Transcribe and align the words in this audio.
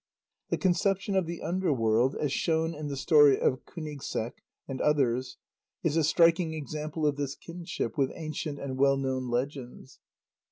The 0.49 0.57
conception 0.57 1.15
of 1.15 1.27
the 1.27 1.43
under 1.43 1.71
world, 1.71 2.15
as 2.15 2.33
shown 2.33 2.73
in 2.73 2.87
the 2.87 2.97
story 2.97 3.39
of 3.39 3.65
Kúnigseq 3.65 4.31
and 4.67 4.81
others, 4.81 5.37
is 5.83 5.95
a 5.95 6.03
striking 6.03 6.55
example 6.55 7.05
of 7.05 7.17
this 7.17 7.35
kinship 7.35 7.99
with 7.99 8.09
ancient 8.15 8.57
and 8.57 8.79
well 8.79 8.97
known 8.97 9.29
legends. 9.29 9.99